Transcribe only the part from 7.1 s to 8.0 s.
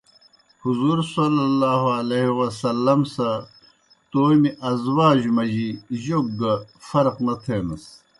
نہ تھینَس۔